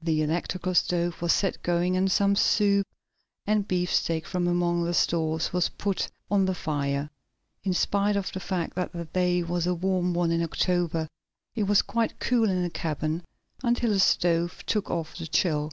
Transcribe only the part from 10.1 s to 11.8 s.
one in October, it